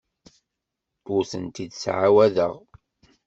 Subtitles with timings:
[1.13, 2.53] Ur tent-id-ttɛawadeɣ.